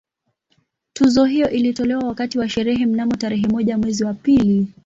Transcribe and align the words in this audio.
Tuzo 0.93 1.25
hiyo 1.25 1.49
ilitolewa 1.49 2.03
wakati 2.07 2.39
wa 2.39 2.49
sherehe 2.49 2.85
mnamo 2.85 3.15
tarehe 3.15 3.47
moja 3.47 3.77
mwezi 3.77 4.03
wa 4.03 4.13
pili 4.13 4.67